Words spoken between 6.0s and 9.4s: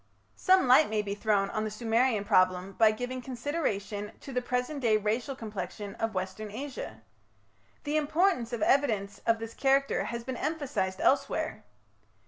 Western Asia. The importance of evidence of